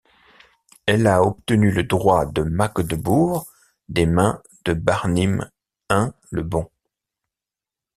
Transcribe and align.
Elle 0.87 1.05
a 1.05 1.21
obtenu 1.21 1.69
le 1.69 1.83
droit 1.83 2.25
de 2.25 2.41
Magdebourg 2.41 3.47
des 3.87 4.07
mains 4.07 4.41
de 4.65 4.73
Barnim 4.73 5.47
I 5.91 6.07
le 6.31 6.41
Bon. 6.41 6.67